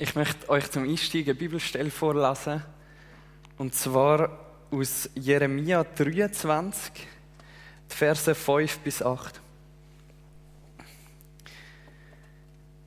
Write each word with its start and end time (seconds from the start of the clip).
Ich 0.00 0.14
möchte 0.14 0.48
euch 0.48 0.70
zum 0.70 0.84
Einstieg 0.84 1.26
eine 1.26 1.34
Bibelstelle 1.34 1.90
vorlesen. 1.90 2.62
Und 3.56 3.74
zwar 3.74 4.30
aus 4.70 5.10
Jeremia 5.16 5.82
23, 5.82 6.92
die 7.90 7.96
Verse 7.96 8.32
5 8.32 8.78
bis 8.78 9.02
8. 9.02 9.40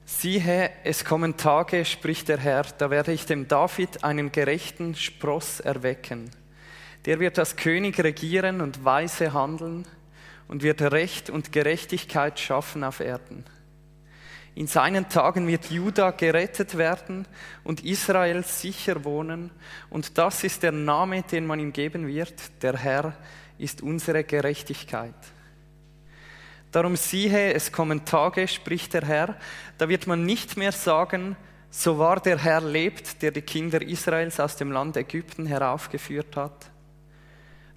Siehe, 0.06 0.72
es 0.86 1.04
kommen 1.04 1.36
Tage, 1.36 1.84
spricht 1.84 2.30
der 2.30 2.38
Herr, 2.38 2.64
da 2.78 2.90
werde 2.90 3.12
ich 3.12 3.26
dem 3.26 3.46
David 3.46 4.06
einen 4.06 4.32
gerechten 4.32 4.96
Spross 4.96 5.60
erwecken. 5.60 6.32
Der 7.04 7.20
wird 7.20 7.38
als 7.38 7.58
König 7.58 8.02
regieren 8.02 8.62
und 8.62 8.86
weise 8.86 9.34
handeln 9.34 9.86
und 10.48 10.64
wird 10.64 10.82
Recht 10.82 11.30
und 11.30 11.52
Gerechtigkeit 11.52 12.40
schaffen 12.40 12.86
auf 12.86 13.02
Erden. 13.02 13.44
In 14.54 14.68
seinen 14.68 15.08
Tagen 15.08 15.48
wird 15.48 15.72
Juda 15.72 16.12
gerettet 16.12 16.78
werden 16.78 17.26
und 17.64 17.86
Israel 17.86 18.44
sicher 18.44 19.06
wohnen. 19.06 19.50
Und 19.90 20.18
das 20.18 20.44
ist 20.44 20.64
der 20.64 20.74
Name, 20.74 21.24
den 21.24 21.46
man 21.46 21.60
ihm 21.60 21.72
geben 21.72 22.06
wird. 22.08 22.34
Der 22.62 22.76
Herr 22.78 23.14
ist 23.58 23.82
unsere 23.82 24.24
Gerechtigkeit. 24.24 25.16
Darum 26.72 26.96
siehe, 26.96 27.54
es 27.54 27.72
kommen 27.72 28.06
Tage, 28.06 28.48
spricht 28.48 28.94
der 28.94 29.06
Herr, 29.06 29.38
da 29.78 29.90
wird 29.90 30.08
man 30.08 30.26
nicht 30.26 30.58
mehr 30.58 30.72
sagen, 30.72 31.36
so 31.70 31.98
wahr 31.98 32.20
der 32.20 32.38
Herr 32.38 32.62
lebt, 32.62 33.22
der 33.22 33.32
die 33.32 33.42
Kinder 33.42 33.82
Israels 33.82 34.40
aus 34.40 34.58
dem 34.58 34.72
Land 34.72 34.98
Ägypten 34.98 35.46
heraufgeführt 35.46 36.36
hat 36.36 36.72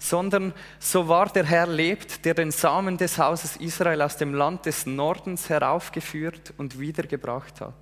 sondern 0.09 0.53
so 0.79 1.07
wahr 1.07 1.29
der 1.29 1.45
Herr 1.45 1.67
lebt, 1.67 2.25
der 2.25 2.33
den 2.33 2.51
Samen 2.51 2.97
des 2.97 3.17
Hauses 3.17 3.57
Israel 3.57 4.01
aus 4.01 4.17
dem 4.17 4.33
Land 4.33 4.65
des 4.65 4.85
Nordens 4.85 5.49
heraufgeführt 5.49 6.53
und 6.57 6.79
wiedergebracht 6.79 7.61
hat. 7.61 7.73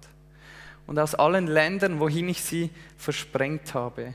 Und 0.88 1.00
aus 1.00 1.16
allen 1.16 1.48
Ländern, 1.48 2.00
wohin 2.00 2.30
ich 2.30 2.42
sie 2.42 2.70
versprengt 2.98 3.74
habe, 3.74 4.14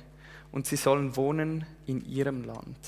und 0.50 0.66
sie 0.66 0.76
sollen 0.76 1.14
wohnen 1.16 1.66
in 1.87 2.04
ihrem 2.09 2.45
Land. 2.45 2.78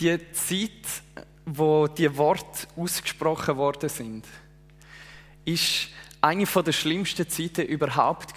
Die 0.00 0.18
Zeit, 0.32 0.70
wo 1.46 1.86
die 1.86 2.16
Worte 2.16 2.66
ausgesprochen 2.76 3.56
worden 3.56 3.88
sind, 3.88 4.26
ist 5.44 5.93
eine 6.24 6.46
der 6.46 6.72
schlimmsten 6.72 7.28
Zeiten 7.28 7.66
überhaupt 7.66 8.32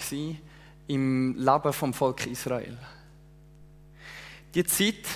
im 0.88 1.34
Leben 1.38 1.72
vom 1.72 1.94
Volk 1.94 2.26
Israel. 2.26 2.76
Die 4.54 4.64
Zeit 4.64 5.06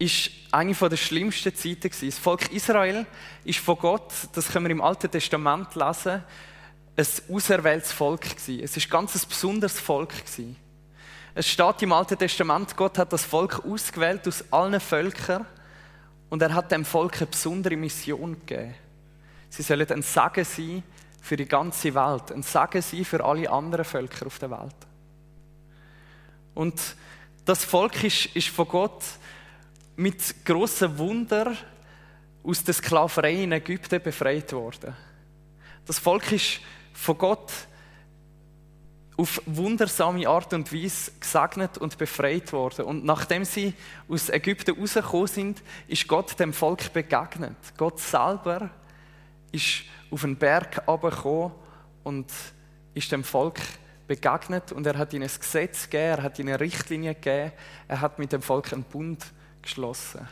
ist 0.00 0.30
eine 0.50 0.74
der 0.74 0.96
schlimmsten 0.96 1.54
Zeiten 1.54 1.90
Das 2.06 2.18
Volk 2.18 2.52
Israel 2.52 3.06
ist 3.44 3.60
von 3.60 3.78
Gott, 3.78 4.12
das 4.32 4.48
können 4.48 4.66
wir 4.66 4.72
im 4.72 4.80
Alten 4.80 5.08
Testament 5.08 5.76
lesen, 5.76 6.24
ein 6.96 7.06
auserwähltes 7.32 7.92
Volk 7.92 8.22
gewesen. 8.22 8.60
Es 8.60 8.76
ist 8.76 8.90
ganz 8.90 9.24
besonderes 9.24 9.78
Volk. 9.78 10.12
Es 11.36 11.48
steht 11.48 11.82
im 11.82 11.92
Alten 11.92 12.18
Testament, 12.18 12.76
Gott 12.76 12.98
hat 12.98 13.12
das 13.12 13.24
Volk 13.24 13.64
ausgewählt 13.64 14.26
aus 14.26 14.44
allen 14.50 14.80
Völkern 14.80 15.46
und 16.30 16.42
er 16.42 16.52
hat 16.52 16.72
dem 16.72 16.84
Volk 16.84 17.18
eine 17.18 17.26
besondere 17.26 17.76
Mission 17.76 18.40
gegeben. 18.44 18.74
Sie 19.50 19.62
sollen 19.62 19.88
ein 19.88 20.02
Sagen 20.02 20.44
sein 20.44 20.82
für 21.24 21.36
die 21.36 21.48
ganze 21.48 21.94
Welt, 21.94 22.32
ein 22.32 22.42
Sagen 22.42 22.82
sein 22.82 23.02
für 23.02 23.24
alle 23.24 23.48
anderen 23.48 23.86
Völker 23.86 24.26
auf 24.26 24.38
der 24.38 24.50
Welt. 24.50 24.76
Und 26.54 26.78
das 27.46 27.64
Volk 27.64 28.04
ist, 28.04 28.26
ist 28.36 28.48
von 28.48 28.68
Gott 28.68 29.02
mit 29.96 30.44
grossen 30.44 30.98
Wunder 30.98 31.56
aus 32.42 32.62
der 32.62 32.74
Sklaverei 32.74 33.44
in 33.44 33.52
Ägypten 33.52 34.02
befreit 34.02 34.52
worden. 34.52 34.94
Das 35.86 35.98
Volk 35.98 36.30
ist 36.30 36.60
von 36.92 37.16
Gott 37.16 37.50
auf 39.16 39.40
wundersame 39.46 40.28
Art 40.28 40.52
und 40.52 40.74
Weise 40.74 41.10
gesegnet 41.18 41.78
und 41.78 41.96
befreit 41.96 42.52
worden. 42.52 42.84
Und 42.84 43.02
nachdem 43.06 43.46
sie 43.46 43.72
aus 44.10 44.28
Ägypten 44.28 44.78
rausgekommen 44.78 45.26
sind, 45.28 45.62
ist 45.88 46.06
Gott 46.06 46.38
dem 46.38 46.52
Volk 46.52 46.92
begegnet. 46.92 47.56
Gott 47.78 47.98
selber 47.98 48.68
ist 49.54 49.84
auf 50.10 50.22
den 50.22 50.36
Berg 50.36 50.76
herabgekommen 50.76 51.52
und 52.02 52.30
ist 52.94 53.10
dem 53.12 53.24
Volk 53.24 53.60
begegnet 54.06 54.72
und 54.72 54.86
er 54.86 54.98
hat 54.98 55.12
ihnen 55.12 55.28
ein 55.28 55.40
Gesetz 55.40 55.84
gegeben, 55.84 56.18
er 56.18 56.22
hat 56.22 56.38
ihnen 56.38 56.54
Richtlinien 56.54 57.14
gegeben, 57.14 57.52
er 57.88 58.00
hat 58.00 58.18
mit 58.18 58.32
dem 58.32 58.42
Volk 58.42 58.72
einen 58.72 58.82
Bund 58.82 59.24
geschlossen. 59.62 60.28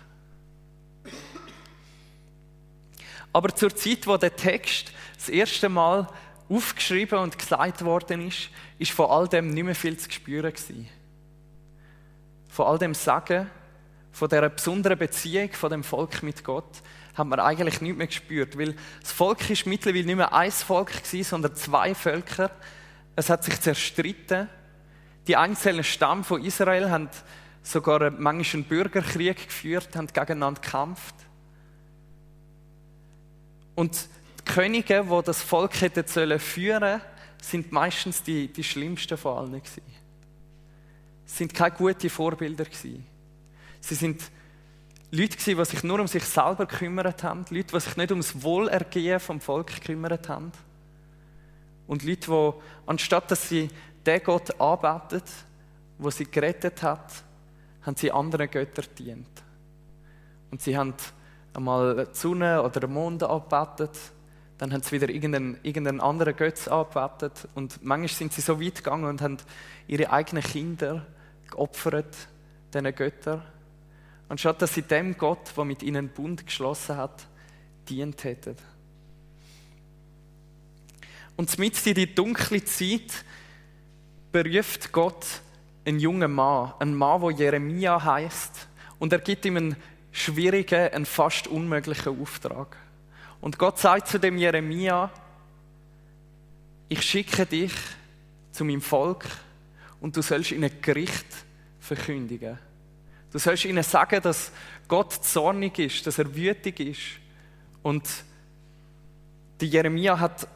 Aber 3.33 3.55
zur 3.55 3.75
Zeit, 3.75 4.07
wo 4.07 4.17
der 4.17 4.37
Text 4.37 4.93
das 5.17 5.31
erste 5.31 5.69
Mal 5.69 6.07
aufgeschrieben 6.51 7.19
und 7.19 7.39
gesagt 7.39 7.83
worden 7.83 8.29
ist, 8.29 8.51
ist 8.79 8.91
von 8.91 9.09
all 9.09 9.27
dem 9.27 9.55
nicht 9.55 9.65
mehr 9.65 9.75
viel 9.75 9.97
zu 9.97 10.11
spüren 10.11 10.53
gewesen. 10.53 10.89
Von 12.51 12.67
all 12.67 12.79
dem 12.79 12.95
Sagen, 12.95 13.51
von 14.11 14.29
der 14.29 14.51
besonderen 14.51 14.99
Beziehung 14.99 15.51
von 15.53 15.71
dem 15.71 15.83
Volk 15.83 16.23
mit 16.23 16.45
Gott, 16.45 16.83
hat 17.15 17.27
man 17.27 17.41
eigentlich 17.41 17.81
nicht 17.81 17.97
mehr 17.97 18.07
gespürt, 18.07 18.59
weil 18.59 18.75
das 19.01 19.13
Volk 19.13 19.51
ist 19.51 19.67
mittlerweile 19.67 20.05
nicht 20.05 20.17
mehr 20.17 20.33
ein 20.33 20.51
Volk 20.51 20.93
gewesen, 21.05 21.25
sondern 21.25 21.55
zwei 21.55 21.95
Völker. 21.95 22.51
Es 23.17 23.29
hat 23.29 23.45
sich 23.45 23.61
zerstritten. 23.61 24.49
Die 25.27 25.37
einzelnen 25.37 25.85
Stämme 25.85 26.25
von 26.25 26.43
Israel 26.43 26.91
haben 26.91 27.09
sogar 27.63 28.11
manchmal 28.11 28.63
einen 28.63 28.69
Bürgerkrieg 28.69 29.47
geführt, 29.47 29.95
haben 29.95 30.07
gegeneinander 30.07 30.61
gekämpft. 30.61 31.15
Und 33.75 34.09
die 34.41 34.53
Könige, 34.53 35.07
die 35.09 35.23
das 35.25 35.43
Volk 35.43 35.81
hätten 35.81 36.07
sollen 36.07 36.41
führen, 36.41 37.01
sind 37.41 37.73
meistens 37.73 38.23
die, 38.23 38.49
die 38.49 38.65
schlimmsten 38.65 39.17
von 39.17 39.39
allen 39.39 39.63
gewesen. 39.63 39.83
Sind 41.25 41.55
keine 41.55 41.75
guten 41.75 42.11
Vorbilder 42.11 42.65
gewesen. 42.65 43.07
Sie 43.81 43.95
sind 43.95 44.23
Leute 45.15 45.37
gewesen, 45.37 45.59
die 45.59 45.65
sich 45.67 45.85
nur 45.85 46.01
um 46.01 46.07
sich 46.07 46.25
selber 46.25 46.65
gekümmert 46.65 47.23
haben, 47.23 47.45
Leute, 47.51 47.75
die 47.75 47.81
sich 47.81 47.99
nicht 47.99 48.11
ums 48.11 48.43
Wohlergehen 48.43 49.21
vom 49.21 49.43
Volk 49.43 49.67
gekümmert 49.67 50.27
haben. 50.31 50.53
Und 51.87 52.03
Leute, 52.03 52.31
die, 52.31 52.53
anstatt 52.87 53.31
dass 53.31 53.47
sie 53.47 53.69
den 54.07 54.23
Gott 54.23 54.59
anbeten, 54.59 55.23
wo 55.99 56.09
sie 56.09 56.25
gerettet 56.25 56.83
hat, 56.83 57.13
haben 57.83 57.95
sie 57.95 58.11
anderen 58.11 58.51
Göttern 58.51 58.87
dient. 58.99 59.29
Und 60.51 60.63
sie 60.63 60.79
haben 60.79 60.95
einmal 61.53 62.07
die 62.07 62.19
Sonne 62.19 62.63
oder 62.63 62.81
den 62.81 62.95
Mond 62.95 63.23
angebetet, 63.23 63.99
dann 64.57 64.73
haben 64.73 64.83
sie 64.83 64.93
wieder 64.93 65.11
irgendeinen, 65.11 65.59
irgendeinen 65.63 66.01
anderen 66.01 66.35
Götz 66.35 66.69
angebetet 66.69 67.49
und 67.55 67.85
manchmal 67.85 68.09
sind 68.09 68.33
sie 68.33 68.41
so 68.41 68.59
weit 68.63 68.77
gegangen 68.77 69.05
und 69.05 69.21
haben 69.21 69.37
ihre 69.89 70.11
eigenen 70.11 70.43
Kinder 70.43 71.05
geopfert, 71.51 72.17
diesen 72.73 72.95
Göttern 72.95 73.43
anstatt 74.29 74.63
dass 74.63 74.75
sie 74.75 74.83
dem 74.83 75.17
Gott, 75.17 75.53
der 75.57 75.65
mit 75.65 75.83
ihnen 75.83 76.09
Bund 76.09 76.47
geschlossen 76.47 76.97
hat, 76.97 77.27
dient 77.89 78.25
hätten. 78.25 78.57
Und 81.37 81.59
mit 81.59 81.87
in 81.87 81.95
die 81.95 82.15
dunkle 82.15 82.65
Zeit 82.65 83.25
beruft 84.31 84.93
Gott 84.93 85.27
einen 85.85 85.99
jungen 85.99 86.33
Mann, 86.33 86.73
einen 86.79 86.95
Mann, 86.95 87.21
der 87.21 87.31
Jeremia 87.31 88.03
heißt, 88.03 88.69
und 88.99 89.13
er 89.13 89.19
gibt 89.19 89.45
ihm 89.45 89.57
einen 89.57 89.77
schwierigen, 90.13 90.93
einen 90.93 91.07
fast 91.07 91.49
unmöglichen 91.49 92.21
Auftrag. 92.21 92.77
Und 93.41 93.59
Gott 93.59 93.79
sagt 93.81 94.07
zu 94.07 94.21
dem 94.21 94.39
Jeremia: 94.39 95.11
Ich 96.89 97.03
schicke 97.03 97.45
dich 97.45 97.73
zu 98.53 98.65
meinem 98.65 98.81
Volk 98.81 99.27
und 100.01 100.17
du 100.17 100.23
sollst 100.23 100.53
ihnen 100.53 100.71
Gericht 100.81 101.27
verkündigen. 101.81 102.59
Du 103.33 103.39
sollst 103.39 103.65
ihnen 103.65 103.83
sagen, 103.83 104.21
dass 104.23 104.53
Gott 104.87 105.13
zornig 105.13 105.79
ist, 105.79 106.07
dass 106.07 106.19
er 106.19 106.35
wütig 106.35 106.79
ist. 106.81 107.01
Und 107.83 108.07
die 109.61 109.69
Jeremia 109.69 110.21
hat, 110.21 110.47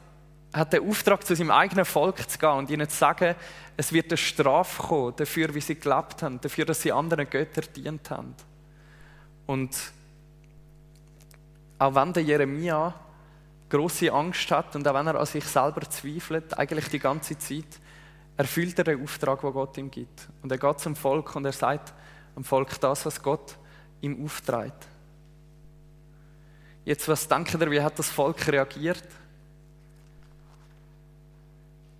hat 0.53 0.73
den 0.75 0.89
Auftrag, 0.89 1.27
zu 1.27 1.35
seinem 1.35 1.50
eigenen 1.50 1.87
Volk 1.87 2.29
zu 2.29 2.39
gehen 2.39 2.50
und 2.50 2.71
ihnen 2.71 2.89
zu 2.89 2.97
sagen, 2.97 3.35
es 3.79 3.93
wird 3.93 4.11
eine 4.11 4.17
Strafe 4.19 4.83
kommen 4.83 5.17
dafür, 5.17 5.55
wie 5.55 5.61
sie 5.61 5.77
gelebt 5.79 6.23
haben, 6.23 6.41
dafür, 6.41 6.67
dass 6.67 6.83
sie 6.83 6.93
anderen 6.93 7.29
Göttern 7.29 7.65
dient 7.75 8.11
haben. 8.11 8.35
Und 9.47 9.77
auch 11.79 11.95
wenn 11.95 12.12
der 12.12 12.23
Jeremia 12.23 12.95
große 13.69 14.12
Angst 14.12 14.50
hat 14.50 14.77
und 14.77 14.87
auch 14.87 14.95
wenn 14.95 15.06
er 15.06 15.19
an 15.19 15.27
sich 15.27 15.45
selber 15.45 15.83
zweifelt, 15.89 16.56
eigentlich 16.59 16.89
die 16.89 16.99
ganze 16.99 17.39
Zeit, 17.39 17.81
erfüllt 18.37 18.79
er 18.79 18.85
den 18.85 19.03
Auftrag, 19.03 19.41
den 19.41 19.53
Gott 19.53 19.79
ihm 19.79 19.91
gibt. 19.91 20.29
Und 20.43 20.53
er 20.53 20.59
geht 20.59 20.81
zum 20.81 20.95
Volk 20.95 21.35
und 21.37 21.45
er 21.45 21.53
sagt, 21.53 21.95
dem 22.37 22.44
Volk 22.44 22.79
das, 22.81 23.05
was 23.06 23.23
Gott 23.23 23.56
ihm 24.00 24.25
auftreibt. 24.25 24.87
Jetzt, 26.85 27.09
was 27.09 27.27
denkt 27.27 27.55
ihr, 27.55 27.71
wie 27.71 27.83
hat 27.83 27.99
das 27.99 28.11
Volk 28.11 28.47
reagiert? 28.47 29.03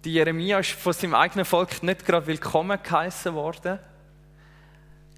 Die 0.05 0.13
Jeremia 0.13 0.61
ist 0.61 0.71
von 0.73 0.93
seinem 0.93 1.15
eigenen 1.15 1.45
Volk 1.45 1.83
nicht 1.83 2.07
gerade 2.07 2.29
willkommen 2.29 2.79
geheißen 2.81 3.35
worden. 3.35 3.81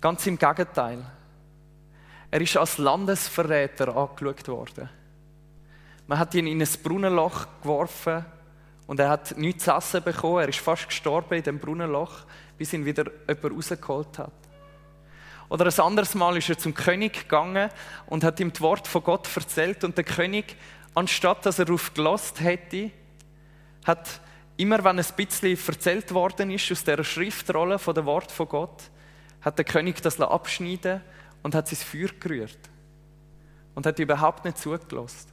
Ganz 0.00 0.26
im 0.26 0.38
Gegenteil. 0.38 1.04
Er 2.30 2.40
ist 2.40 2.56
als 2.56 2.78
Landesverräter 2.78 3.94
angeschaut 3.94 4.48
worden. 4.48 4.88
Man 6.06 6.18
hat 6.18 6.34
ihn 6.34 6.46
in 6.46 6.62
ein 6.62 6.68
Brunnenloch 6.82 7.46
geworfen 7.60 8.24
und 8.86 9.00
er 9.00 9.10
hat 9.10 9.36
nichts 9.36 9.64
zu 9.64 9.72
essen 9.72 10.02
bekommen. 10.02 10.40
Er 10.40 10.48
ist 10.48 10.60
fast 10.60 10.88
gestorben 10.88 11.34
in 11.34 11.42
dem 11.42 11.58
Brunnenloch, 11.58 12.24
bis 12.56 12.72
ihn 12.72 12.86
wieder 12.86 13.04
jemand 13.28 13.52
rausgeholt 13.54 14.18
hat. 14.18 14.32
Oder 15.48 15.66
ein 15.66 15.80
anderes 15.80 16.14
Mal 16.14 16.36
ist 16.36 16.48
er 16.48 16.58
zum 16.58 16.74
König 16.74 17.22
gegangen 17.22 17.70
und 18.06 18.22
hat 18.22 18.38
ihm 18.40 18.52
das 18.52 18.60
Wort 18.60 18.86
von 18.86 19.02
Gott 19.02 19.28
erzählt 19.34 19.82
und 19.84 19.96
der 19.96 20.04
König, 20.04 20.56
anstatt 20.94 21.46
dass 21.46 21.58
er 21.58 21.64
darauf 21.64 21.94
gelost 21.94 22.40
hätte, 22.40 22.90
hat 23.84 24.20
immer, 24.58 24.84
wenn 24.84 24.98
ein 24.98 25.06
bisschen 25.16 25.58
erzählt 25.66 26.12
worden 26.12 26.50
ist 26.50 26.70
aus 26.70 26.84
der 26.84 27.02
Schriftrolle 27.02 27.78
von 27.78 27.94
dem 27.94 28.04
Wort 28.04 28.30
von 28.30 28.48
Gott, 28.48 28.82
hat 29.40 29.56
der 29.56 29.64
König 29.64 30.02
das 30.02 30.20
abschneiden 30.20 31.00
und 31.42 31.54
hat 31.54 31.68
sein 31.68 31.76
Feuer 31.78 32.10
gerührt 32.20 32.58
und 33.74 33.86
hat 33.86 33.98
überhaupt 33.98 34.44
nicht 34.44 34.58
zugelassen. 34.58 35.30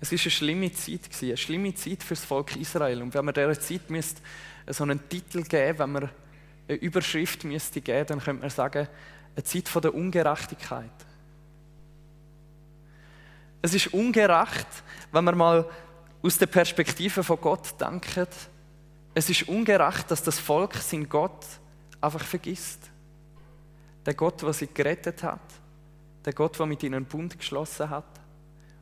Es 0.00 0.10
war 0.10 0.18
eine 0.18 0.30
schlimme 0.30 0.72
Zeit, 0.72 1.10
eine 1.22 1.36
schlimme 1.36 1.74
Zeit 1.74 2.02
für 2.02 2.14
das 2.14 2.24
Volk 2.24 2.56
Israel. 2.56 3.02
Und 3.02 3.14
wenn 3.14 3.24
man 3.24 3.34
dieser 3.34 3.60
Zeit 3.60 3.88
müsste 3.88 4.20
so 4.66 4.82
einen 4.82 5.08
Titel 5.08 5.44
geben 5.44 5.78
wenn 5.78 5.92
man 5.92 6.10
eine 6.68 6.78
Überschrift 6.78 7.44
müsste 7.44 7.80
geben 7.80 8.06
dann 8.06 8.20
könnte 8.20 8.42
man 8.42 8.50
sagen, 8.50 8.88
eine 9.34 9.44
Zeit 9.44 9.84
der 9.84 9.94
Ungerechtigkeit. 9.94 10.90
Es 13.62 13.74
ist 13.74 13.94
ungerecht, 13.94 14.66
wenn 15.12 15.24
man 15.24 15.38
mal 15.38 15.68
aus 16.22 16.38
der 16.38 16.46
Perspektive 16.46 17.22
von 17.22 17.40
Gott 17.40 17.80
denkt. 17.80 18.28
Es 19.14 19.30
ist 19.30 19.48
ungerecht, 19.48 20.10
dass 20.10 20.22
das 20.22 20.38
Volk 20.38 20.74
seinen 20.76 21.08
Gott 21.08 21.46
einfach 22.00 22.24
vergisst. 22.24 22.90
Der 24.04 24.14
Gott, 24.14 24.42
der 24.42 24.52
sie 24.52 24.66
gerettet 24.66 25.22
hat. 25.22 25.40
Der 26.24 26.32
Gott, 26.32 26.58
der 26.58 26.66
mit 26.66 26.82
ihnen 26.82 26.94
einen 26.94 27.04
Bund 27.04 27.38
geschlossen 27.38 27.88
hat. 27.88 28.04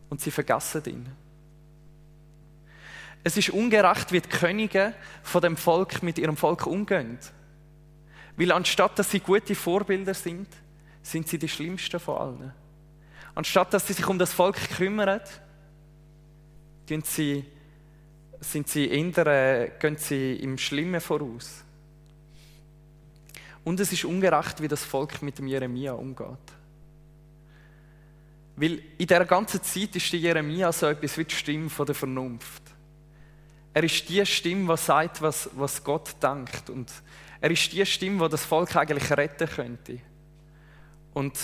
Und 0.09 0.21
sie 0.21 0.31
vergessen 0.31 0.83
ihn. 0.87 1.09
Es 3.23 3.37
ist 3.37 3.51
ungerecht, 3.51 4.13
wie 4.13 4.21
die 4.21 4.29
Könige 4.29 4.95
von 5.23 5.43
dem 5.43 5.57
Volk 5.57 6.03
mit 6.03 6.19
ihrem 6.19 6.37
Volk 6.37 6.67
umgehen. 6.67 7.19
Weil 8.41 8.53
anstatt 8.53 8.99
dass 8.99 9.11
sie 9.11 9.21
gute 9.21 9.55
Vorbilder 9.55 10.15
sind, 10.15 10.49
sind 11.03 11.29
sie 11.29 11.39
die 11.39 11.47
schlimmsten 11.47 12.01
von 12.01 12.17
allen. 12.17 12.55
Anstatt 13.35 13.75
dass 13.75 13.87
sie 13.87 13.93
sich 13.93 14.07
um 14.07 14.19
das 14.19 14.33
Volk 14.33 14.57
kümmern, 14.79 15.21
sie, 17.05 17.45
sind 18.41 18.67
sie 18.67 18.89
eher, 18.89 19.69
gehen 19.79 19.97
sie 19.99 20.37
im 20.37 20.57
Schlimmen 20.57 21.03
voraus. 21.03 21.63
Und 23.63 23.79
es 23.79 23.93
ist 23.93 24.07
ungerecht, 24.07 24.63
wie 24.63 24.69
das 24.69 24.85
Volk 24.85 25.21
mit 25.21 25.37
dem 25.37 25.47
Jeremia 25.47 25.93
umgeht. 25.93 26.27
Weil 28.57 28.73
in 28.97 29.07
dieser 29.07 29.27
ganzen 29.27 29.63
Zeit 29.63 29.95
ist 29.95 30.11
der 30.15 30.19
Jeremia 30.19 30.73
so 30.73 30.87
etwas 30.87 31.19
wie 31.19 31.27
die 31.27 31.35
Stimme 31.35 31.69
von 31.69 31.85
der 31.85 31.95
Vernunft. 31.95 32.63
Er 33.75 33.85
ist 33.85 34.09
die 34.09 34.25
Stimme, 34.25 34.75
die 34.75 34.81
sagt, 34.81 35.21
was, 35.21 35.51
was 35.53 35.85
Gott 35.85 36.17
denkt. 36.23 36.71
Und 36.71 36.91
er 37.41 37.51
ist 37.51 37.73
die 37.73 37.85
Stimme, 37.87 38.25
die 38.25 38.31
das 38.31 38.45
Volk 38.45 38.77
eigentlich 38.77 39.11
retten 39.11 39.49
könnte. 39.49 39.99
Und 41.15 41.39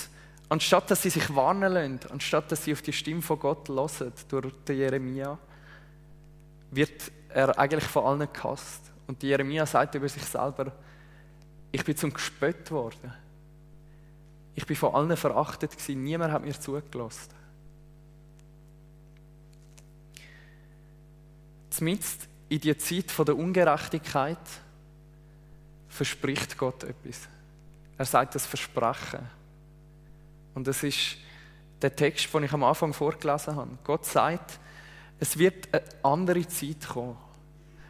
anstatt 0.49 0.89
dass 0.91 1.01
sie 1.01 1.09
sich 1.09 1.33
warnen 1.35 1.73
lassen, 1.73 1.99
anstatt 2.11 2.51
dass 2.51 2.63
sie 2.63 2.73
auf 2.73 2.81
die 2.81 2.93
Stimme 2.93 3.21
von 3.21 3.39
Gott 3.39 3.67
hören, 3.69 4.13
durch 4.29 4.53
den 4.67 4.77
Jeremia, 4.77 5.37
wird 6.71 7.11
er 7.29 7.57
eigentlich 7.57 7.85
von 7.85 8.05
allen 8.05 8.27
gehasst. 8.31 8.91
Und 9.07 9.23
Jeremia 9.23 9.65
sagt 9.65 9.95
über 9.95 10.07
sich 10.07 10.23
selber, 10.23 10.71
ich 11.71 11.83
bin 11.83 11.97
zum 11.97 12.13
Gespött 12.13 12.69
worden. 12.71 13.13
Ich 14.55 14.65
bin 14.65 14.75
von 14.75 14.93
allen 14.93 15.15
verachtet 15.15 15.71
gewesen. 15.71 16.03
Niemand 16.03 16.33
hat 16.33 16.43
mir 16.43 16.59
zugelassen. 16.59 17.33
Zumindest 21.69 22.27
in 22.49 22.59
die 22.59 22.75
Zeit 22.77 23.27
der 23.27 23.37
Ungerechtigkeit 23.37 24.37
verspricht 25.97 26.57
Gott 26.57 26.83
etwas. 26.83 27.27
Er 27.97 28.05
sagt 28.05 28.35
das 28.35 28.45
Versprechen. 28.45 29.27
Und 30.53 30.67
das 30.67 30.83
ist 30.83 31.17
der 31.81 31.95
Text, 31.95 32.33
den 32.33 32.43
ich 32.43 32.53
am 32.53 32.63
Anfang 32.63 32.93
vorgelesen 32.93 33.55
habe. 33.55 33.77
Gott 33.83 34.05
sagt, 34.05 34.59
es 35.19 35.37
wird 35.37 35.73
eine 35.73 35.83
andere 36.03 36.47
Zeit 36.47 36.87
kommen. 36.87 37.17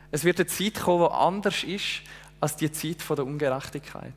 Es 0.10 0.24
wird 0.24 0.40
eine 0.40 0.48
Zeit 0.48 0.76
kommen, 0.76 1.08
die 1.08 1.14
anders 1.14 1.64
ist 1.64 2.02
als 2.40 2.56
die 2.56 2.72
Zeit 2.72 2.98
der 3.10 3.26
Ungerechtigkeit. 3.26 4.14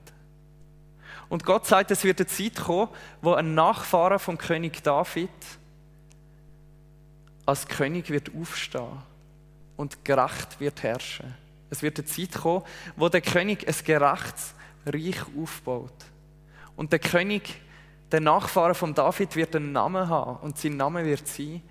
Und 1.29 1.45
Gott 1.45 1.67
sagt, 1.67 1.91
es 1.91 2.05
wird 2.05 2.21
eine 2.21 2.27
Zeit 2.27 2.57
kommen, 2.57 2.89
wo 3.23 3.35
ein 3.35 3.55
Nachfahre 3.55 4.19
vom 4.19 4.39
König 4.39 4.83
David 4.83 5.31
als 7.47 7.67
König 7.67 8.11
wird 8.11 8.31
aufstehen 8.35 9.03
und 9.77 10.05
gerecht 10.05 10.61
wird 10.61 10.83
herrschen. 10.83 11.35
Es 11.71 11.83
wird 11.83 11.99
eine 11.99 12.07
Zeit 12.07 12.33
kommen, 12.33 12.65
wo 12.97 13.09
der 13.09 13.21
König 13.21 13.67
ein 13.67 13.75
gerechtes 13.85 14.55
Reich 14.85 15.23
aufbaut. 15.41 15.95
Und 16.77 16.93
der 16.93 16.99
König, 16.99 17.61
der 18.11 18.21
Nachfahre 18.21 18.75
von 18.75 18.93
David, 18.93 19.37
wird 19.37 19.55
einen 19.55 19.73
Namen 19.73 20.09
haben. 20.09 20.41
Und 20.41 20.59
sein 20.59 20.77
Name 20.77 21.05
wird 21.05 21.27
sein, 21.27 21.63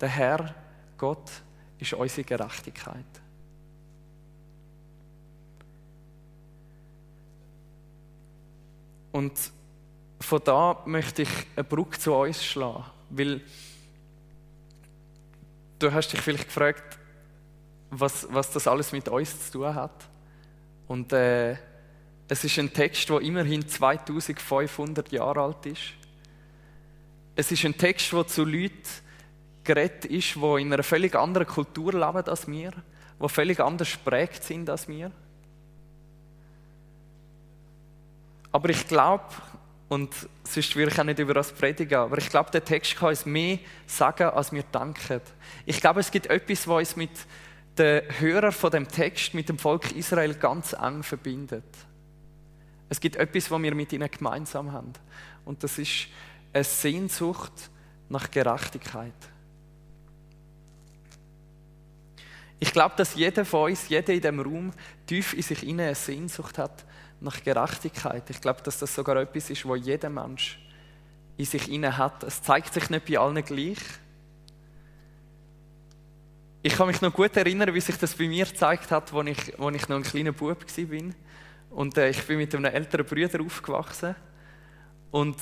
der 0.00 0.08
Herr 0.08 0.54
Gott 0.96 1.30
ist 1.78 1.92
unsere 1.92 2.24
Gerechtigkeit. 2.24 3.04
Und 9.10 9.32
von 10.20 10.40
da 10.44 10.82
möchte 10.84 11.22
ich 11.22 11.30
eine 11.56 11.64
Brücke 11.64 11.98
zu 11.98 12.14
uns 12.14 12.44
schlagen, 12.44 12.84
weil 13.10 13.40
du 15.78 15.92
hast 15.92 16.12
dich 16.12 16.20
vielleicht 16.20 16.46
gefragt, 16.46 16.97
was, 17.90 18.26
was 18.30 18.50
das 18.50 18.66
alles 18.66 18.92
mit 18.92 19.08
uns 19.08 19.50
zu 19.50 19.58
tun 19.58 19.74
hat. 19.74 20.08
Und 20.86 21.12
äh, 21.12 21.56
es 22.28 22.44
ist 22.44 22.58
ein 22.58 22.72
Text, 22.72 23.08
der 23.08 23.20
immerhin 23.20 23.66
2500 23.66 25.10
Jahre 25.12 25.42
alt 25.42 25.66
ist. 25.66 25.94
Es 27.34 27.50
ist 27.52 27.64
ein 27.64 27.76
Text, 27.76 28.12
der 28.12 28.26
zu 28.26 28.44
Leuten 28.44 28.82
geredet 29.64 30.06
ist, 30.06 30.34
die 30.34 30.60
in 30.60 30.72
einer 30.72 30.82
völlig 30.82 31.14
anderen 31.14 31.46
Kultur 31.46 31.92
leben 31.92 32.28
als 32.28 32.48
wir, 32.48 32.72
die 33.22 33.28
völlig 33.28 33.60
anders 33.60 33.92
geprägt 33.92 34.42
sind 34.42 34.68
als 34.68 34.88
wir. 34.88 35.10
Aber 38.50 38.70
ich 38.70 38.86
glaube, 38.88 39.24
und 39.88 40.14
sonst 40.44 40.76
würde 40.76 40.92
ich 40.92 41.00
auch 41.00 41.04
nicht 41.04 41.18
über 41.18 41.34
das 41.34 41.52
predigen, 41.52 41.98
aber 41.98 42.18
ich 42.18 42.28
glaube, 42.28 42.50
der 42.50 42.64
Text 42.64 42.96
kann 42.96 43.10
uns 43.10 43.24
mehr 43.24 43.58
sagen, 43.86 44.28
als 44.30 44.52
wir 44.52 44.62
denken. 44.62 45.20
Ich 45.64 45.80
glaube, 45.80 46.00
es 46.00 46.10
gibt 46.10 46.26
etwas, 46.26 46.66
was 46.68 46.78
uns 46.78 46.96
mit 46.96 47.10
den 47.78 48.02
Hörern 48.20 48.52
von 48.52 48.70
dem 48.70 48.88
Text, 48.88 49.34
mit 49.34 49.48
dem 49.48 49.58
Volk 49.58 49.92
Israel 49.92 50.34
ganz 50.34 50.72
eng 50.72 51.02
verbindet. 51.02 51.64
Es 52.88 53.00
gibt 53.00 53.16
etwas, 53.16 53.50
was 53.50 53.62
wir 53.62 53.74
mit 53.74 53.92
ihnen 53.92 54.10
gemeinsam 54.10 54.72
haben. 54.72 54.92
Und 55.44 55.62
das 55.62 55.78
ist 55.78 56.08
eine 56.52 56.64
Sehnsucht 56.64 57.70
nach 58.08 58.30
Gerechtigkeit. 58.30 59.12
Ich 62.60 62.72
glaube, 62.72 62.94
dass 62.96 63.14
jeder 63.14 63.44
von 63.44 63.70
uns, 63.70 63.88
jeder 63.88 64.12
in 64.12 64.20
diesem 64.20 64.40
Raum, 64.40 64.72
tief 65.06 65.34
in 65.34 65.42
sich 65.42 65.66
eine 65.66 65.94
Sehnsucht 65.94 66.58
hat 66.58 66.84
nach 67.20 67.42
Gerechtigkeit. 67.42 68.28
Ich 68.30 68.40
glaube, 68.40 68.62
dass 68.62 68.78
das 68.78 68.94
sogar 68.94 69.16
etwas 69.16 69.50
ist, 69.50 69.64
wo 69.64 69.76
jeder 69.76 70.10
Mensch 70.10 70.58
in 71.36 71.44
sich 71.44 71.70
inne 71.70 71.96
hat. 71.96 72.24
Es 72.24 72.42
zeigt 72.42 72.74
sich 72.74 72.90
nicht 72.90 73.06
bei 73.06 73.18
allen 73.18 73.44
gleich. 73.44 73.78
Ich 76.68 76.74
kann 76.74 76.86
mich 76.86 77.00
noch 77.00 77.14
gut 77.14 77.34
erinnern, 77.34 77.72
wie 77.72 77.80
sich 77.80 77.96
das 77.96 78.12
bei 78.12 78.28
mir 78.28 78.44
gezeigt 78.44 78.90
hat, 78.90 79.10
als 79.14 79.28
ich, 79.30 79.58
als 79.58 79.76
ich 79.76 79.88
noch 79.88 79.96
ein 79.96 80.02
kleiner 80.02 80.32
Bub 80.32 80.66
war. 80.66 81.10
Und 81.70 81.96
äh, 81.96 82.10
ich 82.10 82.22
bin 82.24 82.36
mit 82.36 82.54
einem 82.54 82.66
älteren 82.66 83.06
Bruder 83.06 83.40
aufgewachsen. 83.40 84.14
Und 85.10 85.38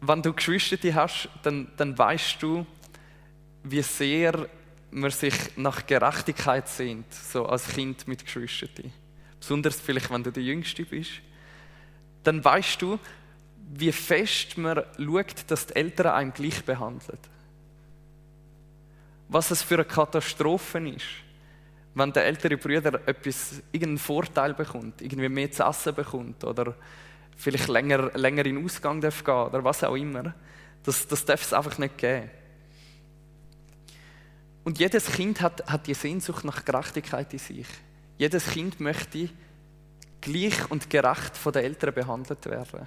wenn 0.00 0.22
du 0.22 0.32
Geschwister 0.32 0.78
hast, 0.94 1.28
dann, 1.42 1.70
dann 1.76 1.98
weißt 1.98 2.42
du, 2.42 2.64
wie 3.64 3.82
sehr 3.82 4.48
man 4.92 5.10
sich 5.10 5.34
nach 5.56 5.84
Gerechtigkeit 5.86 6.70
sehnt, 6.70 7.12
so 7.12 7.44
als 7.44 7.68
Kind 7.68 8.08
mit 8.08 8.24
Geschwistern 8.24 8.90
besonders 9.38 9.78
vielleicht, 9.78 10.10
wenn 10.10 10.22
du 10.22 10.32
der 10.32 10.42
Jüngste 10.42 10.86
bist, 10.86 11.20
dann 12.22 12.42
weißt 12.42 12.80
du, 12.80 12.98
wie 13.74 13.92
fest 13.92 14.56
man 14.56 14.84
schaut, 14.96 15.44
dass 15.48 15.66
die 15.66 15.76
Eltern 15.76 16.14
einem 16.14 16.32
gleich 16.32 16.64
behandeln. 16.64 17.18
Was 19.28 19.50
es 19.50 19.62
für 19.62 19.74
eine 19.74 19.84
Katastrophe 19.84 20.88
ist, 20.88 21.06
wenn 21.94 22.12
der 22.12 22.26
ältere 22.26 22.56
Bruder 22.56 23.00
etwas, 23.06 23.62
irgendeinen 23.72 23.98
Vorteil 23.98 24.54
bekommt, 24.54 25.00
irgendwie 25.00 25.28
mehr 25.28 25.50
zu 25.50 25.62
essen 25.62 25.94
bekommt 25.94 26.44
oder 26.44 26.74
vielleicht 27.36 27.68
länger, 27.68 28.10
länger 28.14 28.44
in 28.46 28.56
den 28.56 28.64
Ausgang 28.64 29.00
darf 29.00 29.22
gehen 29.24 29.34
oder 29.34 29.62
was 29.64 29.84
auch 29.84 29.94
immer. 29.94 30.34
Das, 30.82 31.06
das 31.06 31.24
darf 31.24 31.42
es 31.42 31.52
einfach 31.52 31.78
nicht 31.78 31.96
geben. 31.96 32.30
Und 34.64 34.78
jedes 34.78 35.06
Kind 35.06 35.40
hat, 35.40 35.70
hat 35.70 35.86
die 35.86 35.94
Sehnsucht 35.94 36.44
nach 36.44 36.64
Gerechtigkeit 36.64 37.32
in 37.32 37.38
sich. 37.38 37.66
Jedes 38.16 38.46
Kind 38.46 38.80
möchte 38.80 39.28
gleich 40.20 40.70
und 40.70 40.88
gerecht 40.88 41.36
von 41.36 41.52
den 41.52 41.64
Eltern 41.64 41.94
behandelt 41.94 42.44
werden. 42.46 42.86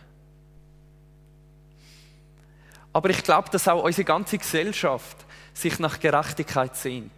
Aber 2.94 3.10
ich 3.12 3.24
glaube, 3.24 3.50
dass 3.51 3.67
auch 3.67 3.84
unsere 3.84 4.06
ganze 4.06 4.39
Gesellschaft 4.39 5.26
sich 5.61 5.79
nach 5.79 5.99
Gerechtigkeit 5.99 6.75
sehnt. 6.75 7.11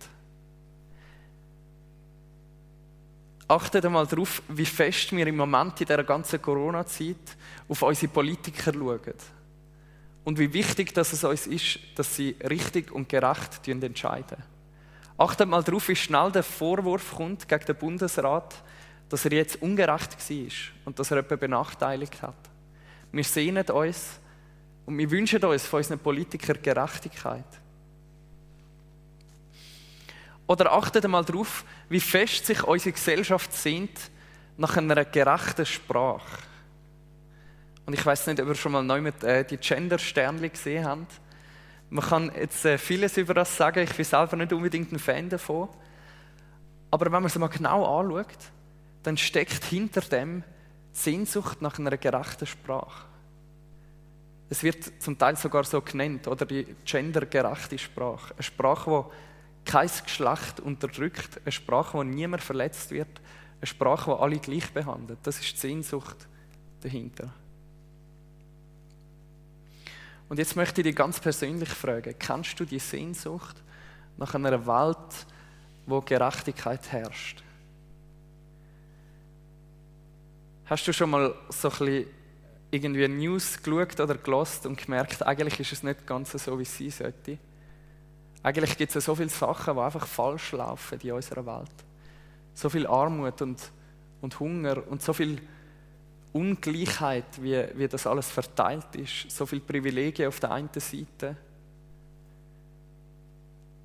Achtet 3.48 3.86
einmal 3.86 4.06
darauf, 4.06 4.44
wie 4.48 4.66
fest 4.66 5.12
wir 5.12 5.26
im 5.26 5.38
Moment 5.38 5.82
in 5.82 5.88
dieser 5.88 6.04
ganzen 6.04 6.42
Corona-Zeit 6.42 7.38
auf 7.68 7.82
unsere 7.82 8.12
Politiker 8.12 8.72
schauen. 8.72 9.00
Und 10.24 10.38
wie 10.38 10.54
wichtig 10.54 10.94
dass 10.94 11.14
es 11.14 11.24
uns 11.24 11.48
ist, 11.48 11.80
dass 11.96 12.16
sie 12.16 12.36
richtig 12.48 12.92
und 12.92 13.10
gerecht 13.10 13.68
entscheiden. 13.68 14.44
Achtet 15.18 15.50
mal 15.50 15.64
darauf, 15.64 15.88
wie 15.90 15.96
schnell 15.96 16.32
der 16.32 16.44
Vorwurf 16.44 17.16
kommt 17.16 17.48
gegen 17.48 17.66
den 17.66 17.76
Bundesrat, 17.76 18.56
dass 19.10 19.26
er 19.26 19.34
jetzt 19.34 19.62
ungerecht 19.62 20.16
war 20.30 20.48
und 20.86 21.00
dass 21.00 21.12
er 21.12 21.18
jemanden 21.18 21.40
benachteiligt 21.40 22.22
hat. 22.22 22.38
Wir 23.12 23.24
sehnen 23.24 23.68
uns 23.70 24.20
und 24.86 24.98
wir 24.98 25.10
wünschen 25.10 25.44
uns 25.44 25.66
von 25.66 25.80
unseren 25.80 26.00
Politikern 26.00 26.62
Gerechtigkeit. 26.62 27.59
Oder 30.50 30.72
achtet 30.72 31.06
einmal 31.06 31.24
darauf, 31.24 31.64
wie 31.90 32.00
fest 32.00 32.48
sich 32.48 32.64
unsere 32.64 32.94
Gesellschaft 32.94 33.54
sehnt 33.54 34.10
nach 34.58 34.78
einer 34.78 35.06
gerechten 35.06 35.64
Sprache. 35.64 36.40
Und 37.86 37.94
ich 37.94 38.04
weiß 38.04 38.26
nicht, 38.26 38.42
ob 38.42 38.48
ihr 38.48 38.56
schon 38.56 38.72
mal 38.72 38.84
neu 38.84 39.00
mit 39.00 39.24
äh, 39.24 39.46
die 39.46 39.58
Gender-Sternchen 39.58 40.52
gesehen 40.52 40.86
habt. 40.86 41.22
Man 41.92 42.04
kann 42.04 42.32
jetzt 42.36 42.66
äh, 42.66 42.80
vieles 42.80 43.16
über 43.18 43.36
das 43.36 43.56
sagen. 43.56 43.84
Ich 43.84 43.94
bin 43.94 44.04
selber 44.04 44.38
nicht 44.38 44.52
unbedingt 44.52 44.92
ein 44.92 44.98
Fan 44.98 45.30
davon. 45.30 45.70
Aber 46.90 47.06
wenn 47.06 47.12
man 47.12 47.26
es 47.26 47.38
mal 47.38 47.46
genau 47.46 48.00
anschaut, 48.00 48.26
dann 49.04 49.18
steckt 49.18 49.66
hinter 49.66 50.02
dem 50.02 50.44
Sehnsucht 50.94 51.62
nach 51.62 51.78
einer 51.78 51.96
gerechten 51.96 52.48
Sprache. 52.48 53.06
Es 54.50 54.64
wird 54.64 55.00
zum 55.00 55.16
Teil 55.16 55.36
sogar 55.36 55.64
so 55.64 55.80
genannt, 55.80 56.28
oder 56.28 56.48
die 56.48 56.76
gendergerechte 56.86 57.78
Sprache. 57.78 58.34
Eine 58.34 58.42
Sprache, 58.42 58.90
die 58.90 59.39
kein 59.66 59.90
Geschlecht 60.04 60.60
unterdrückt, 60.60 61.42
eine 61.44 61.52
Sprache, 61.52 61.98
wo 61.98 62.04
niemand 62.04 62.42
verletzt 62.42 62.92
wird, 62.92 63.22
eine 63.60 63.68
Sprache, 63.68 64.12
die 64.12 64.22
alle 64.22 64.40
gleich 64.40 64.72
behandelt. 64.72 65.20
Das 65.24 65.40
ist 65.40 65.54
die 65.54 65.58
Sehnsucht 65.58 66.28
dahinter. 66.82 67.34
Und 70.30 70.38
jetzt 70.38 70.56
möchte 70.56 70.82
ich 70.82 70.88
dich 70.88 70.96
ganz 70.96 71.20
persönlich 71.20 71.70
fragen, 71.70 72.14
kennst 72.18 72.60
du 72.60 72.66
die 72.66 72.80
Sehnsucht 72.80 73.56
nach 74.18 74.36
einer 74.36 74.66
Welt, 74.66 75.26
wo 75.88 76.02
Gerechtigkeit 76.02 76.92
herrscht? 76.92 77.44
Hast 80.66 80.88
du 80.88 80.94
schon 80.94 81.10
mal 81.10 81.34
so 81.50 81.70
ein 81.70 81.78
bisschen 81.78 82.06
irgendwie 82.70 83.08
News 83.08 83.62
geschaut 83.62 84.00
oder 84.00 84.16
gelost 84.16 84.68
und 84.68 84.78
gemerkt, 84.78 85.26
eigentlich 85.26 85.60
ist 85.60 85.74
es 85.74 85.84
nicht 85.84 86.06
ganz 86.06 86.32
so, 86.32 86.60
wie 86.60 86.64
es 86.64 86.78
sein 86.78 86.92
sollte? 86.92 87.40
Eigentlich 88.42 88.78
gibt 88.78 88.90
es 88.90 88.96
ja 88.96 89.02
so 89.02 89.16
viele 89.16 89.30
Sachen, 89.30 89.76
die 89.76 89.82
einfach 89.82 90.08
falsch 90.08 90.54
laufen 90.54 91.00
in 91.02 91.12
unserer 91.12 91.46
Welt. 91.46 91.72
So 92.54 92.70
viel 92.70 92.88
Armut 92.88 93.42
und, 93.42 93.60
und 94.22 94.40
Hunger 94.40 94.88
und 94.88 95.02
so 95.02 95.14
viel 95.14 95.42
Ungleichheit, 96.32 97.42
wie, 97.42 97.66
wie 97.76 97.88
das 97.88 98.08
alles 98.08 98.30
verteilt 98.30 98.96
ist. 98.96 99.32
So 99.32 99.46
viele 99.46 99.62
Privilegien 99.62 100.28
auf 100.28 100.40
der 100.40 100.52
einen 100.52 100.70
Seite. 100.74 101.36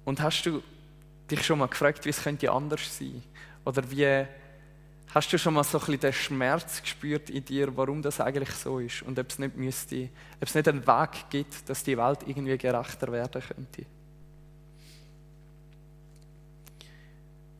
Und 0.04 0.20
hast 0.20 0.44
du 0.44 0.62
dich 1.30 1.44
schon 1.44 1.58
mal 1.58 1.68
gefragt, 1.68 2.04
wie 2.04 2.10
es 2.10 2.22
könnte 2.22 2.50
anders 2.50 2.98
sein? 2.98 3.22
Oder 3.64 3.90
wie 3.90 4.26
Hast 5.14 5.32
du 5.32 5.38
schon 5.38 5.54
mal 5.54 5.62
so 5.62 5.78
ein 5.78 5.84
bisschen 5.84 6.00
den 6.00 6.12
Schmerz 6.12 6.82
gespürt 6.82 7.30
in 7.30 7.44
dir, 7.44 7.76
warum 7.76 8.02
das 8.02 8.20
eigentlich 8.20 8.50
so 8.50 8.80
ist 8.80 9.02
und 9.02 9.16
ob 9.16 9.30
es 9.30 9.38
nicht 9.38 9.56
müsste, 9.56 10.08
ob 10.40 10.48
es 10.48 10.56
nicht 10.56 10.66
einen 10.66 10.84
Weg 10.84 11.30
gibt, 11.30 11.68
dass 11.68 11.84
die 11.84 11.96
Welt 11.96 12.18
irgendwie 12.26 12.58
gerechter 12.58 13.12
werden 13.12 13.40
könnte? 13.40 13.86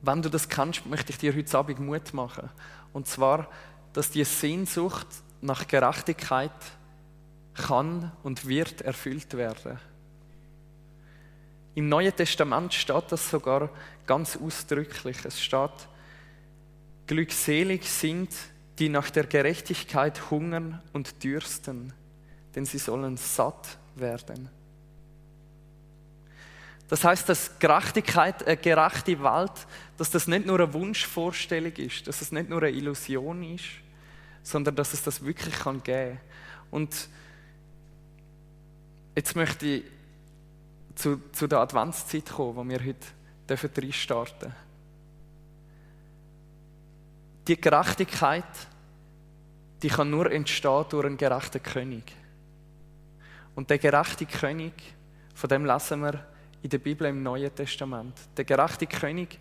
Wenn 0.04 0.20
du 0.20 0.28
das 0.28 0.48
kannst, 0.48 0.84
möchte 0.84 1.12
ich 1.12 1.18
dir 1.18 1.34
heute 1.34 1.56
Abend 1.56 1.80
Mut 1.80 2.12
machen. 2.12 2.50
Und 2.92 3.06
zwar, 3.06 3.48
dass 3.94 4.10
die 4.10 4.24
Sehnsucht 4.24 5.06
nach 5.40 5.66
Gerechtigkeit 5.66 6.50
kann 7.54 8.12
und 8.22 8.46
wird 8.46 8.82
erfüllt 8.82 9.34
werden. 9.34 9.78
Im 11.74 11.88
Neuen 11.88 12.14
Testament 12.14 12.74
steht 12.74 13.04
das 13.10 13.30
sogar 13.30 13.70
ganz 14.06 14.36
ausdrücklich. 14.36 15.24
Es 15.24 15.40
steht, 15.42 15.88
Glückselig 17.06 17.88
sind, 17.88 18.30
die 18.78 18.88
nach 18.88 19.10
der 19.10 19.24
Gerechtigkeit 19.24 20.30
hungern 20.30 20.82
und 20.92 21.22
dürsten, 21.22 21.92
denn 22.54 22.64
sie 22.66 22.78
sollen 22.78 23.16
satt 23.16 23.78
werden. 23.94 24.50
Das 26.94 27.02
heißt, 27.02 27.28
dass 27.28 27.58
Gerechtigkeit, 27.58 28.46
eine 28.46 28.56
gerechte 28.56 29.20
Welt, 29.20 29.66
dass 29.96 30.12
das 30.12 30.28
nicht 30.28 30.46
nur 30.46 30.60
eine 30.60 30.72
Wunschvorstellung 30.72 31.72
ist, 31.72 32.06
dass 32.06 32.20
es 32.20 32.30
nicht 32.30 32.48
nur 32.48 32.62
eine 32.62 32.70
Illusion 32.70 33.42
ist, 33.42 33.64
sondern 34.44 34.76
dass 34.76 34.92
es 34.92 35.02
das 35.02 35.24
wirklich 35.24 35.56
kann 35.56 35.82
geben. 35.82 36.20
Und 36.70 37.08
jetzt 39.16 39.34
möchte 39.34 39.66
ich 39.66 39.82
zu, 40.94 41.20
zu 41.32 41.48
der 41.48 41.58
Adventszeit 41.58 42.30
kommen, 42.30 42.54
wo 42.54 42.64
wir 42.64 42.78
heute 42.78 43.74
reinstarten 43.82 44.52
dürfen 44.52 44.54
die 47.48 47.60
Gerechtigkeit, 47.60 48.44
die 49.82 49.88
kann 49.88 50.10
nur 50.10 50.30
entstehen 50.30 50.84
durch 50.90 51.06
einen 51.06 51.16
gerechten 51.16 51.60
König. 51.60 52.12
Und 53.56 53.68
der 53.68 53.78
gerechte 53.78 54.26
König, 54.26 54.74
von 55.34 55.48
dem 55.48 55.64
lesen 55.64 56.00
wir 56.00 56.33
in 56.64 56.70
der 56.70 56.78
Bibel 56.78 57.06
im 57.06 57.22
Neuen 57.22 57.54
Testament. 57.54 58.14
Der 58.38 58.46
gerechte 58.46 58.86
König 58.86 59.38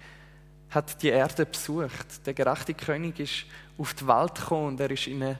hat 0.69 1.01
die 1.01 1.07
Erde 1.07 1.45
besucht. 1.45 2.25
Der 2.25 2.33
gerechte 2.33 2.73
König 2.73 3.17
ist 3.17 3.45
auf 3.77 3.93
die 3.93 4.05
Welt 4.05 4.35
gekommen 4.35 4.67
und 4.67 4.79
er 4.81 4.91
ist 4.91 5.07
in 5.07 5.23
eine, 5.23 5.39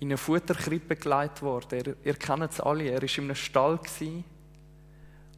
in 0.00 0.08
eine 0.08 0.16
Futterkrippe 0.16 0.96
geleitet 0.96 1.40
worden. 1.42 1.82
Ihr, 1.86 1.96
ihr 2.02 2.14
kennt 2.14 2.50
es 2.50 2.60
alle, 2.60 2.90
er 2.90 3.00
war 3.00 3.18
in 3.18 3.24
einem 3.24 3.36
Stall. 3.36 3.78
Gewesen. 3.78 4.24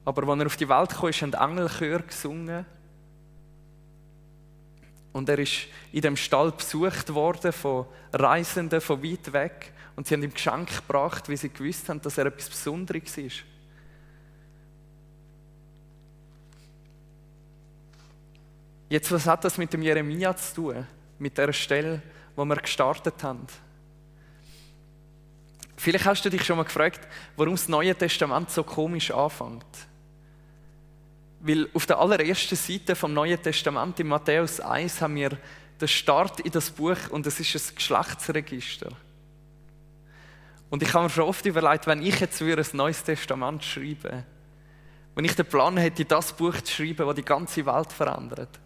Aber 0.06 0.26
als 0.26 0.40
er 0.40 0.46
auf 0.46 0.56
die 0.56 0.68
Welt 0.70 0.90
kam, 0.90 1.08
ist 1.10 1.22
ein 1.22 1.34
Engelchör 1.34 1.98
gesungen 1.98 2.64
und 5.12 5.28
er 5.28 5.38
ist 5.40 5.66
in 5.92 6.00
dem 6.00 6.16
Stall 6.16 6.52
besucht 6.52 7.12
worden 7.12 7.52
von 7.52 7.84
Reisenden 8.14 8.80
von 8.80 9.02
weit 9.02 9.30
weg. 9.34 9.74
Und 9.94 10.06
sie 10.06 10.14
haben 10.14 10.22
ihm 10.22 10.32
Geschenk 10.32 10.74
gebracht, 10.74 11.28
wie 11.28 11.36
sie 11.36 11.50
gewusst 11.50 11.90
haben, 11.90 12.00
dass 12.00 12.16
er 12.16 12.24
etwas 12.24 12.48
Besonderes 12.48 13.18
ist. 13.18 13.44
Jetzt, 18.92 19.10
was 19.10 19.26
hat 19.26 19.42
das 19.42 19.56
mit 19.56 19.72
dem 19.72 19.80
Jeremia 19.80 20.36
zu 20.36 20.54
tun? 20.54 20.86
Mit 21.18 21.38
der 21.38 21.50
Stelle, 21.54 22.02
wo 22.36 22.44
wir 22.44 22.56
gestartet 22.56 23.24
haben? 23.24 23.46
Vielleicht 25.78 26.04
hast 26.04 26.22
du 26.26 26.28
dich 26.28 26.44
schon 26.44 26.58
mal 26.58 26.64
gefragt, 26.64 27.00
warum 27.38 27.54
das 27.54 27.70
Neue 27.70 27.94
Testament 27.94 28.50
so 28.50 28.62
komisch 28.62 29.10
anfängt. 29.10 29.64
Weil 31.40 31.70
auf 31.72 31.86
der 31.86 32.00
allerersten 32.00 32.54
Seite 32.54 32.94
vom 32.94 33.14
Neuen 33.14 33.42
Testament 33.42 33.98
in 33.98 34.08
Matthäus 34.08 34.60
1 34.60 35.00
haben 35.00 35.14
wir 35.14 35.38
den 35.80 35.88
Start 35.88 36.40
in 36.40 36.52
das 36.52 36.70
Buch 36.70 37.08
und 37.08 37.26
es 37.26 37.40
ist 37.40 37.54
ein 37.54 37.74
Geschlechtsregister. 37.74 38.90
Und 40.68 40.82
ich 40.82 40.92
habe 40.92 41.04
mir 41.04 41.10
schon 41.10 41.24
oft 41.24 41.46
überlegt, 41.46 41.86
wenn 41.86 42.02
ich 42.02 42.20
jetzt 42.20 42.42
ein 42.42 42.62
neues 42.74 43.02
Testament 43.02 43.64
schreibe, 43.64 44.24
wenn 45.14 45.24
ich 45.24 45.34
den 45.34 45.46
Plan 45.46 45.78
hätte, 45.78 46.04
das 46.04 46.34
Buch 46.34 46.60
zu 46.60 46.74
schreiben, 46.74 47.06
das 47.06 47.16
die 47.16 47.24
ganze 47.24 47.64
Welt 47.64 47.90
verändert, 47.90 48.60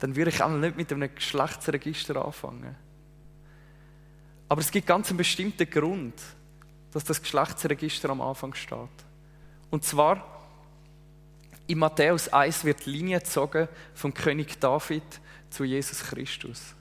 dann 0.00 0.16
würde 0.16 0.30
ich 0.30 0.42
einmal 0.42 0.60
nicht 0.60 0.76
mit 0.76 0.92
einem 0.92 1.14
Geschlechtsregister 1.14 2.24
anfangen. 2.24 2.74
Aber 4.48 4.60
es 4.60 4.70
gibt 4.70 4.86
ganz 4.86 5.08
einen 5.10 5.18
bestimmten 5.18 5.68
Grund, 5.70 6.14
dass 6.92 7.04
das 7.04 7.22
Geschlechtsregister 7.22 8.10
am 8.10 8.20
Anfang 8.20 8.54
steht. 8.54 8.88
Und 9.70 9.84
zwar, 9.84 10.26
in 11.66 11.78
Matthäus 11.78 12.28
1 12.28 12.64
wird 12.64 12.84
die 12.84 12.90
Linie 12.90 13.20
gezogen 13.20 13.68
vom 13.94 14.12
König 14.12 14.58
David 14.58 15.04
zu 15.50 15.62
Jesus 15.62 16.02
Christus. 16.02 16.74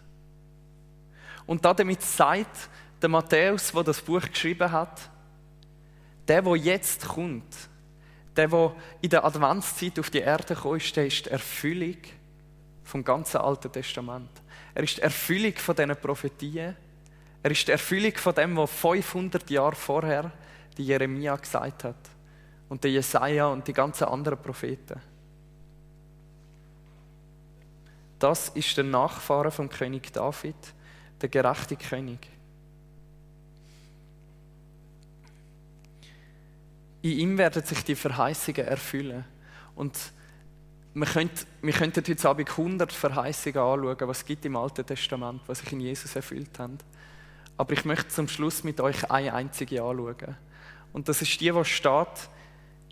Und 1.46 1.64
damit 1.64 2.02
sagt 2.02 2.70
der 3.02 3.10
Matthäus, 3.10 3.72
der 3.72 3.84
das 3.84 4.02
Buch 4.02 4.22
geschrieben 4.22 4.72
hat, 4.72 5.10
der, 6.28 6.42
der 6.42 6.56
jetzt 6.56 7.08
kommt, 7.08 7.56
der, 8.36 8.48
der 8.48 8.76
in 9.02 9.10
der 9.10 9.26
Adventszeit 9.26 10.00
auf 10.00 10.10
die 10.10 10.20
Erde 10.20 10.56
kommt, 10.56 10.96
der 10.96 11.08
ist 11.08 11.26
die 11.26 11.30
Erfüllung 11.30 11.98
vom 12.90 13.04
ganzen 13.04 13.38
Alten 13.38 13.72
Testament. 13.72 14.32
Er 14.74 14.84
ist 14.84 14.98
die 14.98 15.02
Erfüllung 15.02 15.54
von 15.56 15.76
diesen 15.76 15.96
Prophetien. 15.96 16.76
Er 17.42 17.52
ist 17.52 17.68
die 17.68 17.72
Erfüllung 17.72 18.16
von 18.16 18.34
dem, 18.34 18.58
was 18.58 18.72
500 18.72 19.50
Jahre 19.50 19.76
vorher 19.76 20.32
die 20.78 20.86
Jeremia 20.86 21.36
gesagt 21.36 21.84
hat 21.84 22.10
und 22.68 22.84
der 22.84 22.92
Jesaja 22.92 23.48
und 23.48 23.68
die 23.68 23.74
ganzen 23.74 24.06
anderen 24.06 24.42
Propheten. 24.42 25.00
Das 28.18 28.50
ist 28.50 28.76
der 28.76 28.84
Nachfahre 28.84 29.52
vom 29.52 29.70
König 29.70 30.12
David, 30.12 30.56
der 31.22 31.30
gerechte 31.30 31.76
König. 31.78 32.28
In 37.02 37.12
ihm 37.12 37.38
werden 37.38 37.64
sich 37.64 37.84
die 37.84 37.96
Verheißungen 37.96 38.68
erfüllen. 38.68 39.24
Und 39.76 39.98
wir 41.00 41.08
könnten, 41.08 41.46
wir 41.62 41.74
könnten 41.74 42.04
heute 42.06 42.30
Abend 42.30 42.50
100 42.50 42.92
Verheißungen 42.92 43.60
anschauen, 43.60 44.08
was 44.08 44.18
es 44.20 44.26
gibt 44.26 44.46
im 44.46 44.56
Alten 44.56 44.86
Testament, 44.86 45.42
was 45.48 45.60
sich 45.60 45.72
in 45.72 45.80
Jesus 45.80 46.16
erfüllt 46.16 46.60
haben. 46.60 46.78
Aber 47.58 47.74
ich 47.74 47.86
möchte 47.86 48.10
zum 48.10 48.28
Schluss 48.28 48.64
mit 48.64 48.82
euch 48.82 49.10
eine 49.10 49.34
einzige 49.34 49.82
anschauen. 49.82 50.38
Und 50.92 51.08
das 51.08 51.22
ist 51.22 51.40
die, 51.40 51.52
die 51.52 51.66
steht 51.66 52.30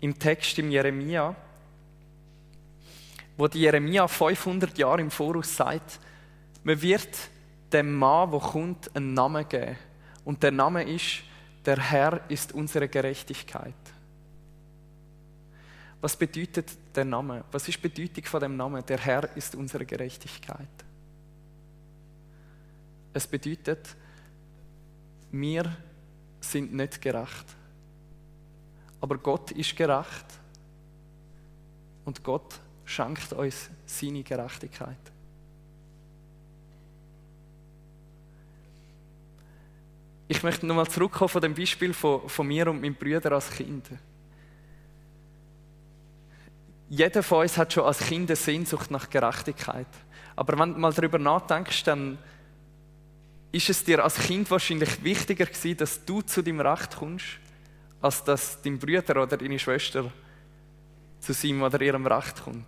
im 0.00 0.18
Text 0.18 0.58
im 0.58 0.70
Jeremia, 0.70 1.34
wo 3.36 3.46
die 3.48 3.60
Jeremia 3.60 4.08
500 4.08 4.76
Jahre 4.78 5.00
im 5.00 5.10
Voraus 5.10 5.54
sagt, 5.56 6.00
man 6.64 6.80
wird 6.80 7.08
dem 7.72 7.94
Mann, 7.94 8.30
der 8.30 8.40
kommt, 8.40 8.94
einen 8.96 9.14
Namen 9.14 9.48
geben. 9.48 9.76
Und 10.24 10.42
der 10.42 10.52
Name 10.52 10.82
ist, 10.82 11.22
der 11.64 11.78
Herr 11.78 12.20
ist 12.28 12.52
unsere 12.52 12.88
Gerechtigkeit. 12.88 13.74
Was 16.00 16.16
bedeutet 16.16 16.76
der 16.94 17.04
Name? 17.04 17.44
Was 17.50 17.68
ist 17.68 17.82
die 17.82 17.88
Bedeutung 17.88 18.24
von 18.24 18.40
dem 18.40 18.56
Namen? 18.56 18.84
Der 18.86 18.98
Herr 18.98 19.36
ist 19.36 19.54
unsere 19.54 19.84
Gerechtigkeit. 19.84 20.68
Es 23.12 23.26
bedeutet, 23.26 23.96
wir 25.32 25.76
sind 26.40 26.72
nicht 26.72 27.00
gerecht. 27.00 27.46
Aber 29.00 29.18
Gott 29.18 29.50
ist 29.52 29.76
gerecht 29.76 30.26
und 32.04 32.22
Gott 32.22 32.60
schenkt 32.84 33.32
uns 33.32 33.68
seine 33.86 34.22
Gerechtigkeit. 34.22 34.96
Ich 40.28 40.42
möchte 40.42 40.66
nochmal 40.66 40.88
zurückkommen 40.88 41.28
von 41.28 41.40
dem 41.40 41.54
Beispiel 41.54 41.94
von, 41.94 42.28
von 42.28 42.46
mir 42.46 42.68
und 42.68 42.80
meinem 42.80 42.94
Brüder 42.94 43.32
als 43.32 43.50
Kind. 43.50 43.88
Jeder 46.88 47.22
von 47.22 47.42
uns 47.42 47.58
hat 47.58 47.72
schon 47.72 47.84
als 47.84 47.98
Kind 47.98 48.30
eine 48.30 48.36
Sehnsucht 48.36 48.90
nach 48.90 49.10
Gerechtigkeit. 49.10 49.86
Aber 50.36 50.58
wenn 50.58 50.74
du 50.74 50.80
mal 50.80 50.92
darüber 50.92 51.18
nachdenkst, 51.18 51.84
dann 51.84 52.18
ist 53.52 53.68
es 53.68 53.84
dir 53.84 54.02
als 54.02 54.16
Kind 54.16 54.50
wahrscheinlich 54.50 55.02
wichtiger 55.02 55.46
gewesen, 55.46 55.76
dass 55.76 56.04
du 56.04 56.22
zu 56.22 56.42
deinem 56.42 56.60
Recht 56.60 56.96
kommst, 56.96 57.26
als 58.00 58.24
dass 58.24 58.62
dein 58.62 58.78
Bruder 58.78 59.22
oder 59.22 59.36
deine 59.36 59.58
Schwester 59.58 60.10
zu 61.20 61.32
seinem 61.32 61.62
oder 61.62 61.80
ihrem 61.80 62.06
Recht 62.06 62.42
kommt. 62.42 62.66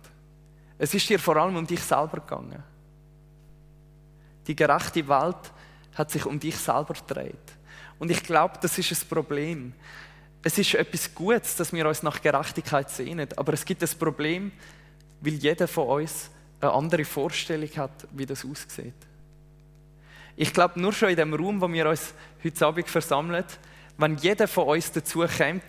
Es 0.77 0.93
ist 0.93 1.07
dir 1.09 1.19
vor 1.19 1.37
allem 1.37 1.55
um 1.55 1.65
dich 1.65 1.81
selber 1.81 2.19
gegangen. 2.19 2.63
Die 4.47 4.55
gerechte 4.55 5.07
Welt 5.07 5.51
hat 5.95 6.11
sich 6.11 6.25
um 6.25 6.39
dich 6.39 6.57
selber 6.57 6.93
gedreht. 6.93 7.35
Und 7.99 8.09
ich 8.09 8.23
glaube, 8.23 8.57
das 8.61 8.77
ist 8.77 8.91
ein 8.91 9.07
Problem. 9.07 9.73
Es 10.43 10.57
ist 10.57 10.73
etwas 10.73 11.13
Gutes, 11.13 11.55
dass 11.55 11.71
wir 11.71 11.87
uns 11.87 12.01
nach 12.03 12.21
Gerechtigkeit 12.21 12.89
sehnen, 12.89 13.29
aber 13.35 13.53
es 13.53 13.63
gibt 13.63 13.83
ein 13.83 13.89
Problem, 13.99 14.51
weil 15.21 15.33
jeder 15.33 15.67
von 15.67 15.87
uns 16.01 16.31
eine 16.59 16.71
andere 16.71 17.05
Vorstellung 17.05 17.69
hat, 17.77 18.07
wie 18.11 18.25
das 18.25 18.43
aussieht. 18.43 18.93
Ich 20.35 20.53
glaube, 20.53 20.79
nur 20.79 20.93
schon 20.93 21.09
in 21.09 21.15
dem 21.15 21.33
Raum, 21.33 21.61
wo 21.61 21.71
wir 21.71 21.87
uns 21.87 22.13
heute 22.43 22.65
Abend 22.65 22.89
versammeln, 22.89 23.45
wenn 23.97 24.17
jeder 24.17 24.47
von 24.47 24.67
uns 24.67 24.91
dazu 24.91 25.19
käme, 25.27 25.61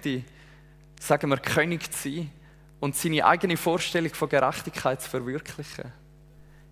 sagen 1.01 1.31
wir, 1.31 1.37
König 1.37 1.93
zu 1.93 2.09
sein 2.09 2.31
und 2.81 2.97
seine 2.97 3.27
eigene 3.27 3.57
Vorstellung 3.57 4.15
von 4.15 4.29
Gerechtigkeit 4.29 5.03
zu 5.03 5.11
verwirklichen, 5.11 5.93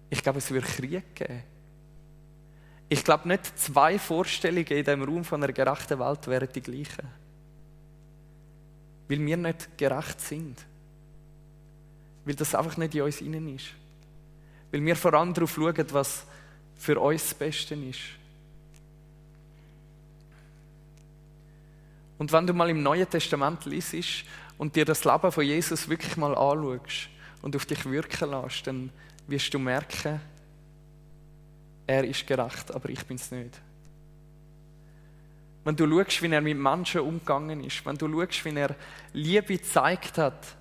ich 0.08 0.22
glaube, 0.22 0.38
es 0.38 0.50
würde 0.50 0.66
Krieg 0.66 1.14
geben. 1.14 1.42
Ich 2.88 3.04
glaube, 3.04 3.28
nicht 3.28 3.58
zwei 3.58 3.98
Vorstellungen 3.98 4.66
in 4.66 4.84
dem 4.84 5.02
Raum 5.02 5.24
von 5.24 5.42
einer 5.42 5.52
gerechten 5.52 6.00
Welt 6.00 6.26
wären 6.26 6.48
die 6.52 6.60
gleichen. 6.60 7.06
Weil 9.10 9.26
wir 9.26 9.36
nicht 9.36 9.76
gerecht 9.76 10.20
sind. 10.20 10.64
Weil 12.24 12.36
das 12.36 12.54
einfach 12.54 12.76
nicht 12.76 12.94
in 12.94 13.02
uns 13.02 13.20
innen 13.20 13.56
ist. 13.56 13.66
Weil 14.70 14.84
wir 14.84 14.94
vor 14.94 15.12
allem 15.14 15.34
darauf 15.34 15.52
schauen, 15.52 15.86
was 15.90 16.24
für 16.76 16.98
uns 17.00 17.24
das 17.24 17.34
Beste 17.34 17.74
ist. 17.74 17.98
Und 22.18 22.30
wenn 22.30 22.46
du 22.46 22.52
mal 22.52 22.70
im 22.70 22.84
Neuen 22.84 23.10
Testament 23.10 23.64
liest 23.64 24.24
und 24.58 24.76
dir 24.76 24.84
das 24.84 25.04
Leben 25.04 25.32
von 25.32 25.44
Jesus 25.44 25.88
wirklich 25.88 26.16
mal 26.16 26.36
anschaust 26.36 27.08
und 27.42 27.56
auf 27.56 27.66
dich 27.66 27.84
wirken 27.86 28.30
lässt, 28.30 28.68
dann 28.68 28.90
wirst 29.26 29.52
du 29.52 29.58
merken, 29.58 30.20
er 31.88 32.04
ist 32.04 32.26
gerecht, 32.28 32.72
aber 32.72 32.90
ich 32.90 33.04
bin 33.06 33.16
es 33.16 33.32
nicht. 33.32 33.60
Wenn 35.64 35.76
du 35.76 35.86
schaust, 35.86 36.22
wie 36.22 36.32
er 36.32 36.40
mit 36.40 36.58
Menschen 36.58 37.02
umgegangen 37.02 37.62
ist, 37.64 37.84
wenn 37.84 37.96
du 37.96 38.08
schaust, 38.08 38.44
wie 38.44 38.56
er 38.56 38.74
Liebe 39.12 39.58
gezeigt 39.58 40.18
hat, 40.18 40.56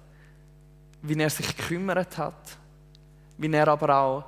wie 1.02 1.22
er 1.22 1.30
sich 1.30 1.56
gekümmert 1.56 2.18
hat, 2.18 2.58
wie 3.38 3.52
er 3.52 3.68
aber 3.68 3.96
auch 3.98 4.24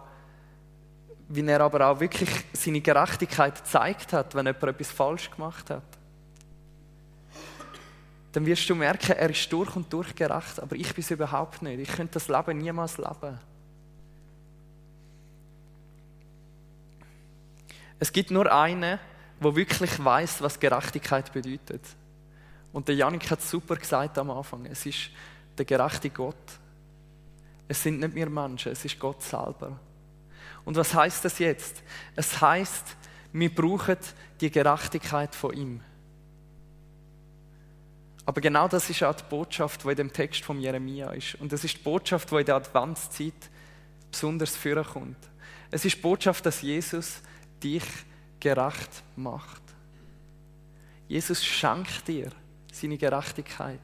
wie 1.34 1.48
er 1.48 1.62
aber 1.62 1.88
auch 1.88 2.00
wirklich 2.00 2.30
seine 2.54 2.82
Gerechtigkeit 2.82 3.56
gezeigt 3.56 4.14
hat, 4.14 4.36
wenn 4.36 4.46
jemand 4.46 4.64
etwas 4.64 4.92
falsch 4.92 5.32
gemacht 5.32 5.70
hat. 5.70 5.84
Dann 8.34 8.46
wirst 8.46 8.70
du 8.70 8.76
merken, 8.76 9.14
er 9.14 9.30
ist 9.30 9.52
durch 9.52 9.76
und 9.76 9.92
durch 9.92 10.16
gerecht, 10.16 10.60
aber 10.62 10.76
ich 10.76 10.94
bin 10.94 11.04
es 11.04 11.12
überhaupt 11.12 11.62
nicht. 11.62 11.80
Ich 11.80 11.96
könnte 11.96 12.14
das 12.14 12.28
Leben 12.28 12.58
niemals 12.58 12.98
leben. 12.98 13.40
Es 18.00 18.12
gibt 18.12 18.32
nur 18.32 18.52
einen, 18.52 19.00
der 19.42 19.56
wirklich 19.56 20.04
weiß, 20.04 20.42
was 20.42 20.60
Gerechtigkeit 20.60 21.32
bedeutet. 21.34 21.82
Und 22.74 22.88
der 22.88 22.96
Janik 22.96 23.30
hat 23.30 23.42
super 23.42 23.76
gesagt 23.76 24.18
am 24.18 24.32
Anfang. 24.32 24.66
Es 24.66 24.86
ist 24.86 25.10
der 25.58 25.66
gerechte 25.66 26.10
Gott. 26.10 26.36
Es 27.68 27.84
sind 27.84 28.00
nicht 28.00 28.16
wir 28.16 28.30
Menschen, 28.30 28.72
es 28.72 28.86
ist 28.86 29.00
Gott 29.00 29.22
selber. 29.22 29.80
Und 30.64 30.76
was 30.76 30.94
heißt 30.94 31.26
das 31.26 31.40
jetzt? 31.40 31.84
Es 32.16 32.40
heißt, 32.40 32.96
wir 33.34 33.54
brauchen 33.54 33.98
die 34.40 34.52
Gerechtigkeit 34.52 35.34
von 35.34 35.54
ihm. 35.54 35.82
Aber 38.26 38.40
genau 38.42 38.68
das 38.68 38.90
ist 38.90 39.04
auch 39.04 39.16
die 39.16 39.24
Botschaft, 39.30 39.84
die 39.84 39.90
in 39.90 39.96
dem 39.96 40.14
Text 40.14 40.44
von 40.44 40.60
Jeremia 40.60 41.12
ist. 41.12 41.36
Und 41.36 41.52
das 41.52 41.64
ist 41.64 41.78
die 41.78 41.84
Botschaft, 41.84 42.32
die 42.32 42.36
in 42.36 42.46
der 42.46 42.56
Adventszeit 42.56 43.34
besonders 44.12 44.56
vorkommt. 44.56 45.18
Es 45.72 45.86
ist 45.86 45.96
die 45.96 46.02
Botschaft, 46.02 46.46
dass 46.46 46.62
Jesus 46.62 47.22
dich 47.64 47.84
gerecht 48.42 49.04
macht. 49.16 49.62
Jesus 51.08 51.44
schenkt 51.46 52.08
dir 52.08 52.30
seine 52.72 52.98
Gerechtigkeit. 52.98 53.80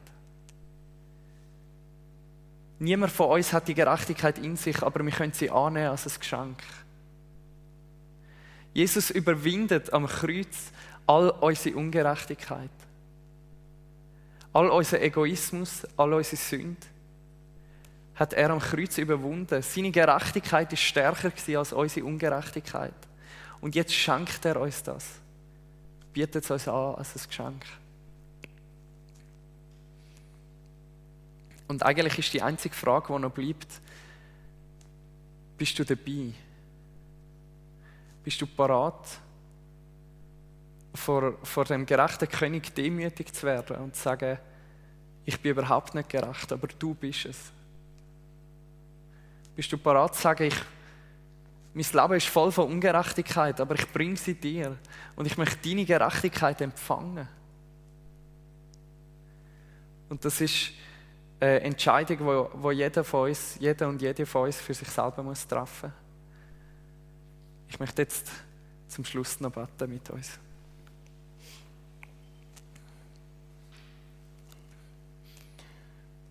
Niemand 2.78 3.12
von 3.12 3.30
uns 3.30 3.52
hat 3.52 3.66
die 3.68 3.74
Gerechtigkeit 3.74 4.38
in 4.38 4.56
sich, 4.56 4.82
aber 4.82 5.04
wir 5.04 5.12
können 5.12 5.32
sie 5.32 5.50
annehmen 5.50 5.88
als 5.88 6.06
ein 6.06 6.20
Geschenk. 6.20 6.62
Jesus 8.74 9.10
überwindet 9.10 9.92
am 9.92 10.06
Kreuz 10.06 10.70
all 11.06 11.30
unsere 11.30 11.76
Ungerechtigkeit, 11.76 12.70
all 14.52 14.68
unseren 14.68 15.02
Egoismus, 15.02 15.86
all 15.96 16.12
unsere 16.12 16.36
Sünde 16.36 16.86
hat 18.18 18.32
er 18.32 18.50
am 18.50 18.58
Kreuz 18.58 18.98
überwunden. 18.98 19.62
Seine 19.62 19.92
Gerechtigkeit 19.92 20.72
ist 20.72 20.82
stärker 20.82 21.30
als 21.56 21.72
unsere 21.72 22.04
Ungerechtigkeit. 22.04 22.94
Und 23.60 23.74
jetzt 23.74 23.92
schenkt 23.92 24.44
er 24.44 24.60
uns 24.60 24.82
das. 24.82 25.04
Bietet 26.12 26.44
es 26.44 26.50
uns 26.50 26.68
an 26.68 26.94
als 26.94 27.16
ein 27.16 27.28
Geschenk. 27.28 27.64
Und 31.66 31.82
eigentlich 31.82 32.18
ist 32.18 32.32
die 32.32 32.42
einzige 32.42 32.74
Frage, 32.74 33.12
die 33.12 33.20
noch 33.20 33.30
bleibt, 33.30 33.68
bist 35.58 35.78
du 35.78 35.84
dabei? 35.84 36.32
Bist 38.24 38.40
du 38.40 38.46
parat, 38.46 39.06
vor, 40.94 41.34
vor 41.42 41.64
dem 41.64 41.84
gerechten 41.84 42.28
König 42.28 42.74
demütig 42.74 43.32
zu 43.32 43.46
werden 43.46 43.76
und 43.76 43.94
zu 43.94 44.02
sagen, 44.02 44.38
ich 45.24 45.38
bin 45.40 45.52
überhaupt 45.52 45.94
nicht 45.94 46.08
gerecht, 46.08 46.50
aber 46.52 46.68
du 46.68 46.94
bist 46.94 47.26
es? 47.26 47.52
Bist 49.54 49.70
du 49.70 49.76
parat 49.76 50.14
zu 50.14 50.22
sagen, 50.22 50.44
ich, 50.44 50.56
mein 51.78 52.02
Leben 52.02 52.14
ist 52.14 52.26
voll 52.26 52.50
von 52.50 52.72
Ungerechtigkeit, 52.72 53.60
aber 53.60 53.74
ich 53.74 53.86
bringe 53.92 54.16
sie 54.16 54.34
dir 54.34 54.76
und 55.14 55.26
ich 55.26 55.38
möchte 55.38 55.68
deine 55.68 55.84
Gerechtigkeit 55.84 56.60
empfangen? 56.60 57.28
Und 60.08 60.24
das 60.24 60.40
ist 60.40 60.72
eine 61.38 61.60
Entscheidung, 61.60 62.48
wo 62.54 62.70
jeder 62.72 63.04
von 63.04 63.28
uns, 63.28 63.56
jeder 63.60 63.88
und 63.88 64.02
jede 64.02 64.26
von 64.26 64.46
uns 64.46 64.56
für 64.56 64.74
sich 64.74 64.88
selber 64.88 65.22
muss 65.22 65.46
treffen. 65.46 65.92
Ich 67.68 67.78
möchte 67.78 68.02
jetzt 68.02 68.28
zum 68.88 69.04
Schluss 69.04 69.38
noch 69.38 69.52
beten 69.52 69.88
mit 69.88 70.10
uns. 70.10 70.38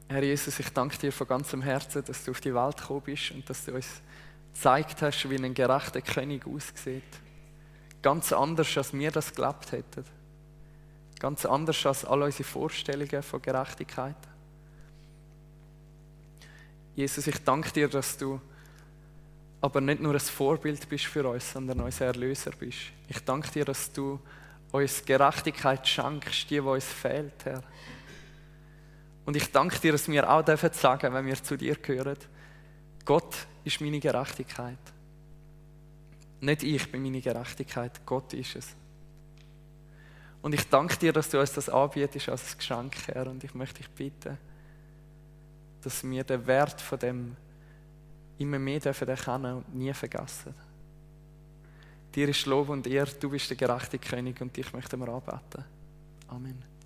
Herr 0.09 0.23
Jesus, 0.23 0.59
ich 0.59 0.69
danke 0.69 0.97
dir 0.97 1.11
von 1.13 1.27
ganzem 1.27 1.61
Herzen, 1.61 2.03
dass 2.03 2.25
du 2.25 2.31
auf 2.31 2.41
die 2.41 2.53
Welt 2.53 2.77
gekommen 2.77 3.01
bist 3.01 3.31
und 3.31 3.49
dass 3.49 3.63
du 3.63 3.75
uns 3.75 4.01
gezeigt 4.57 5.03
hast, 5.03 5.29
wie 5.29 5.35
ein 5.35 5.53
gerechter 5.53 6.01
König 6.01 6.47
aussieht. 6.47 7.03
Ganz 8.01 8.33
anders, 8.33 8.75
als 8.75 8.91
wir 8.91 9.11
das 9.11 9.35
gelebt 9.35 9.71
hätten. 9.71 10.03
Ganz 11.19 11.45
anders 11.45 11.85
als 11.85 12.03
all 12.03 12.23
unsere 12.23 12.43
Vorstellungen 12.43 13.21
von 13.21 13.39
Gerechtigkeit. 13.39 14.15
Jesus, 16.95 17.27
ich 17.27 17.43
danke 17.43 17.71
dir, 17.71 17.87
dass 17.87 18.17
du 18.17 18.41
aber 19.61 19.79
nicht 19.79 20.01
nur 20.01 20.13
ein 20.13 20.19
Vorbild 20.19 20.89
bist 20.89 21.05
für 21.05 21.27
uns, 21.27 21.51
sondern 21.51 21.81
unser 21.81 22.07
Erlöser 22.07 22.51
bist. 22.51 22.79
Ich 23.07 23.23
danke 23.23 23.51
dir, 23.51 23.65
dass 23.65 23.91
du 23.91 24.19
uns 24.71 25.05
Gerechtigkeit 25.05 25.87
schenkst, 25.87 26.49
die, 26.49 26.55
die 26.55 26.59
uns 26.61 26.85
fehlt, 26.85 27.45
Herr. 27.45 27.61
Und 29.23 29.35
ich 29.35 29.51
danke 29.51 29.79
dir, 29.79 29.91
dass 29.91 30.07
wir 30.07 30.27
auch 30.27 30.41
dürfen 30.41 30.73
sagen, 30.73 31.13
wenn 31.13 31.25
wir 31.27 31.43
zu 31.43 31.57
dir 31.57 31.75
gehören, 31.75 32.17
Gott 33.05 33.35
ist 33.67 33.81
meine 33.81 33.99
Gerechtigkeit. 33.99 34.77
Nicht 36.39 36.63
ich 36.63 36.91
bin 36.91 37.03
meine 37.03 37.21
Gerechtigkeit, 37.21 38.05
Gott 38.05 38.33
ist 38.33 38.55
es. 38.55 38.75
Und 40.41 40.53
ich 40.53 40.67
danke 40.69 40.97
dir, 40.97 41.13
dass 41.13 41.29
du 41.29 41.39
uns 41.39 41.53
das 41.53 41.69
anbietest 41.69 42.29
als 42.29 42.57
Geschenk, 42.57 42.95
Herr. 43.07 43.27
Und 43.27 43.43
ich 43.43 43.53
möchte 43.53 43.79
dich 43.79 43.89
bitten, 43.89 44.37
dass 45.81 46.03
wir 46.03 46.23
den 46.23 46.45
Wert 46.47 46.79
von 46.79 46.99
dem 46.99 47.35
immer 48.37 48.59
mehr 48.59 48.79
dürfen 48.79 49.07
erkennen 49.07 49.57
und 49.57 49.75
nie 49.75 49.93
vergessen. 49.93 50.53
Dir 52.13 52.29
ist 52.29 52.45
Lob 52.45 52.69
und 52.69 52.87
Ehre, 52.87 53.11
du 53.19 53.29
bist 53.29 53.49
der 53.49 53.57
gerechte 53.57 53.99
König 53.99 54.39
und 54.41 54.55
dich 54.55 54.71
möchten 54.73 54.99
wir 54.99 55.09
anbeten. 55.09 55.65
Amen. 56.27 56.76